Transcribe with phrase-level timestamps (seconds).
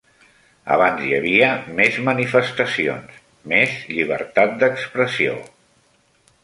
[0.75, 1.49] Abans hi havia
[1.81, 3.21] més manifestacions,
[3.55, 5.39] més llibertat d'expressió.